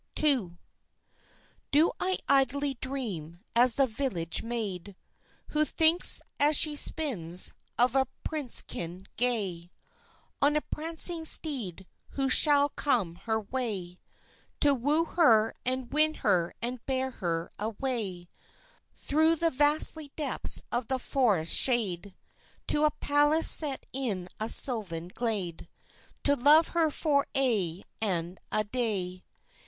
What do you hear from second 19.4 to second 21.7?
vasty depths of the forest